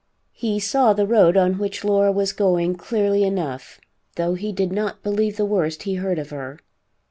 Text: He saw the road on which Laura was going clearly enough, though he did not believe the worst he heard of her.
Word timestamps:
He 0.33 0.59
saw 0.59 0.93
the 0.93 1.05
road 1.05 1.37
on 1.37 1.59
which 1.59 1.83
Laura 1.83 2.11
was 2.11 2.33
going 2.33 2.73
clearly 2.73 3.21
enough, 3.23 3.79
though 4.15 4.33
he 4.33 4.51
did 4.51 4.71
not 4.73 5.03
believe 5.03 5.37
the 5.37 5.45
worst 5.45 5.83
he 5.83 5.93
heard 5.93 6.17
of 6.17 6.31
her. 6.31 6.57